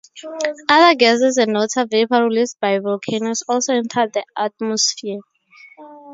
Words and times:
Other 0.67 0.95
gases 0.97 1.37
and 1.37 1.53
water 1.53 1.85
vapor 1.85 2.23
released 2.23 2.57
by 2.59 2.79
volcanoes 2.79 3.43
also 3.47 3.75
entered 3.75 4.13
the 4.13 4.25
atmosphere. 4.35 5.19